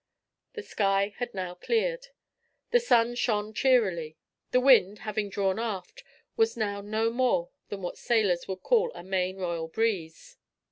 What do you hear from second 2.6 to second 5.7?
the sun shone cheerily; the wind, having drawn